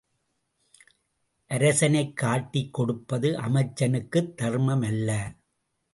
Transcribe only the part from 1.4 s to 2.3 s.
அரசனைக்